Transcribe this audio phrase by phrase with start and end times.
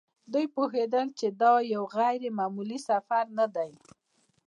[0.31, 3.71] دوی پوهېدل چې دا یو غیر معمولي سفر نه دی.